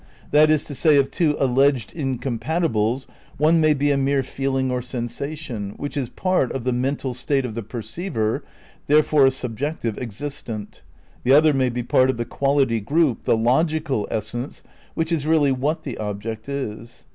That 0.31 0.49
is 0.49 0.63
to 0.63 0.73
say, 0.73 0.97
of 0.97 1.11
two 1.11 1.37
alleged 1.39 1.93
incompat 1.93 2.63
ibles 2.63 3.05
one 3.37 3.61
may 3.61 3.75
be 3.75 3.91
a 3.91 3.97
mere 3.97 4.23
feeling 4.23 4.71
or 4.71 4.81
sensation, 4.81 5.75
which 5.77 5.95
is 5.95 6.09
part 6.09 6.51
of 6.53 6.63
the 6.63 6.73
"mental 6.73 7.13
state" 7.13 7.45
of 7.45 7.53
the 7.53 7.61
perceiver, 7.61 8.43
therefore 8.87 9.27
a 9.27 9.29
subjective 9.29 9.99
existent; 9.99 10.81
the 11.23 11.33
other 11.33 11.53
may 11.53 11.69
be 11.69 11.83
part 11.83 12.09
of 12.09 12.17
the 12.17 12.25
qual 12.25 12.59
ity 12.59 12.79
group, 12.79 13.25
the 13.25 13.37
logical 13.37 14.07
essence, 14.09 14.63
which 14.95 15.11
is 15.11 15.27
really 15.27 15.51
what 15.51 15.83
the 15.83 15.99
object 15.99 16.49
is. 16.49 17.05